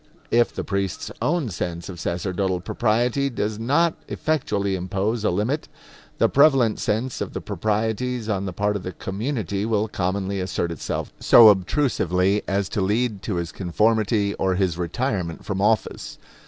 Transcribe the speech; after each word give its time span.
If 0.31 0.51
the 0.51 0.63
priest's 0.63 1.11
own 1.21 1.49
sense 1.49 1.87
of 1.87 1.99
sacerdotal 1.99 2.59
propriety 2.61 3.29
does 3.29 3.59
not 3.59 3.93
effectually 4.07 4.73
impose 4.75 5.23
a 5.23 5.29
limit, 5.29 5.67
the 6.17 6.27
prevalent 6.27 6.79
sense 6.79 7.21
of 7.21 7.33
the 7.33 7.39
proprieties 7.39 8.27
on 8.27 8.45
the 8.45 8.51
part 8.51 8.75
of 8.75 8.81
the 8.81 8.93
community 8.93 9.63
will 9.63 9.87
commonly 9.87 10.39
assert 10.39 10.71
itself 10.71 11.13
so 11.19 11.49
obtrusively 11.49 12.41
as 12.47 12.67
to 12.69 12.81
lead 12.81 13.21
to 13.21 13.35
his 13.35 13.51
conformity 13.51 14.33
or 14.39 14.55
his 14.55 14.75
retirement 14.75 15.45
from 15.45 15.61
office. 15.61 16.17